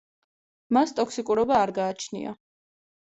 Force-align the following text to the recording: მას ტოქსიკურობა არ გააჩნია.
მას 0.77 0.93
ტოქსიკურობა 0.99 1.59
არ 1.65 1.73
გააჩნია. 1.79 2.33